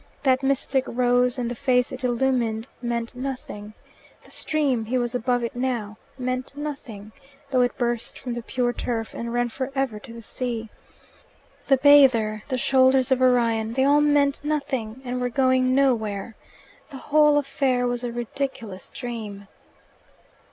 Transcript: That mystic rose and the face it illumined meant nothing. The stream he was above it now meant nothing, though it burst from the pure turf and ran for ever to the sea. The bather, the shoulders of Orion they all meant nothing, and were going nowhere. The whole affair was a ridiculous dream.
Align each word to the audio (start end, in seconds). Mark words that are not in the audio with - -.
That 0.23 0.41
mystic 0.41 0.83
rose 0.87 1.37
and 1.37 1.51
the 1.51 1.53
face 1.53 1.91
it 1.91 2.03
illumined 2.03 2.67
meant 2.81 3.13
nothing. 3.15 3.75
The 4.23 4.31
stream 4.31 4.85
he 4.85 4.97
was 4.97 5.13
above 5.13 5.43
it 5.43 5.55
now 5.55 5.99
meant 6.17 6.57
nothing, 6.57 7.11
though 7.51 7.61
it 7.61 7.77
burst 7.77 8.17
from 8.17 8.33
the 8.33 8.41
pure 8.41 8.73
turf 8.73 9.13
and 9.13 9.31
ran 9.31 9.49
for 9.49 9.71
ever 9.75 9.99
to 9.99 10.11
the 10.11 10.23
sea. 10.23 10.69
The 11.67 11.77
bather, 11.77 12.41
the 12.47 12.57
shoulders 12.57 13.11
of 13.11 13.21
Orion 13.21 13.73
they 13.73 13.83
all 13.83 14.01
meant 14.01 14.43
nothing, 14.43 15.01
and 15.05 15.21
were 15.21 15.29
going 15.29 15.75
nowhere. 15.75 16.35
The 16.89 16.97
whole 16.97 17.37
affair 17.37 17.85
was 17.85 18.03
a 18.03 18.11
ridiculous 18.11 18.89
dream. 18.89 19.47